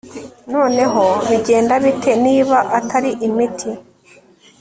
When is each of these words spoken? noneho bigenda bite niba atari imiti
noneho 0.53 1.03
bigenda 1.29 1.73
bite 1.83 2.11
niba 2.25 2.57
atari 2.79 3.11
imiti 3.27 3.69